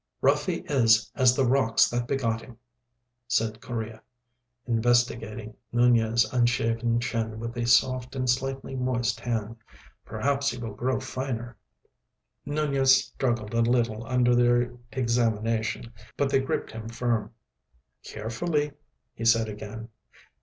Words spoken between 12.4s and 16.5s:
Nunez struggled a little under their examination, but they